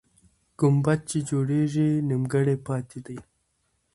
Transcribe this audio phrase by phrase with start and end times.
[0.59, 3.17] ګمبد چې جوړېږي، نیمګړی پاتې دی.